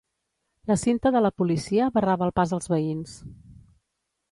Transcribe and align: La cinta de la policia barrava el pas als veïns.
La 0.71 0.77
cinta 0.83 1.11
de 1.17 1.21
la 1.25 1.31
policia 1.41 1.91
barrava 1.99 2.27
el 2.31 2.35
pas 2.41 2.57
als 2.59 2.73
veïns. 2.77 3.17